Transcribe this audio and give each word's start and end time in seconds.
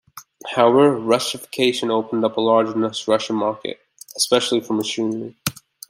However, 0.55 0.97
Russification 0.97 1.91
opened 1.91 2.25
up 2.25 2.35
a 2.35 2.41
large 2.41 2.69
Russian 3.07 3.35
market 3.35 3.79
especially 4.17 4.59
for 4.61 4.73
machinery. 4.73 5.37